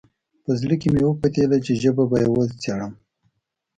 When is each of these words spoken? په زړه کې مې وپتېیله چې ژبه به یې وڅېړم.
په 0.43 0.51
زړه 0.59 0.75
کې 0.81 0.87
مې 0.93 1.01
وپتېیله 1.05 1.57
چې 1.65 1.73
ژبه 1.81 2.03
به 2.09 2.17
یې 2.21 2.27
وڅېړم. 2.33 2.91